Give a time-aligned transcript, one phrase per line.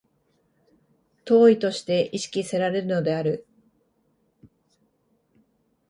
[1.25, 3.45] 当為として意識せられるのである。